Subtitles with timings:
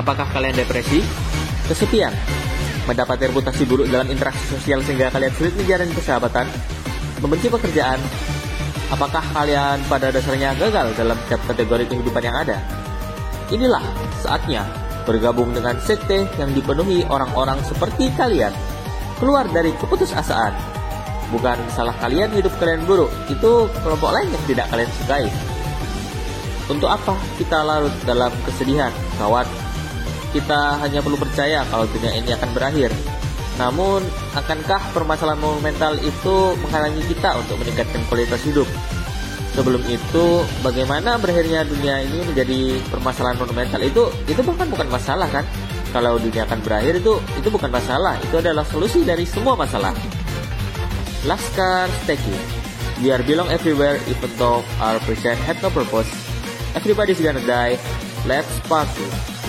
[0.00, 1.04] Apakah kalian depresi?
[1.68, 2.08] Kesepian?
[2.88, 6.48] Mendapat reputasi buruk dalam interaksi sosial sehingga kalian sulit menjalin persahabatan?
[7.20, 8.00] Membenci pekerjaan?
[8.88, 12.56] Apakah kalian pada dasarnya gagal dalam setiap kategori kehidupan yang ada?
[13.52, 13.84] Inilah
[14.24, 14.64] saatnya
[15.04, 18.56] bergabung dengan sekte yang dipenuhi orang-orang seperti kalian.
[19.20, 20.56] Keluar dari keputusasaan.
[21.28, 25.28] Bukan salah kalian hidup kalian buruk, itu kelompok lain yang tidak kalian sukai.
[26.72, 28.90] Untuk apa kita larut dalam kesedihan,
[29.20, 29.44] kawan?
[30.30, 32.94] Kita hanya perlu percaya kalau dunia ini akan berakhir.
[33.58, 34.00] Namun,
[34.32, 38.64] akankah permasalahan monumental itu menghalangi kita untuk meningkatkan kualitas hidup?
[39.52, 45.44] Sebelum itu, bagaimana berakhirnya dunia ini menjadi permasalahan monumental itu itu bahkan bukan masalah kan?
[45.90, 49.92] Kalau dunia akan berakhir itu itu bukan masalah, itu adalah solusi dari semua masalah.
[51.26, 52.60] Laskar Steki
[53.00, 56.08] We are belong everywhere even though our present had no purpose.
[56.76, 57.80] Everybody's gonna die.
[58.28, 59.39] Let's party.